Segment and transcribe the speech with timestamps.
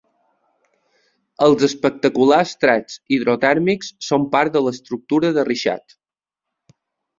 [1.47, 5.99] Els espectaculars trets hidrotèrmics són part de l'Estructura de Richat.